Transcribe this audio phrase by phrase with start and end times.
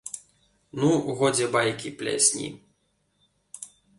[0.83, 0.87] Ну,
[1.19, 2.47] годзе байкі плясні.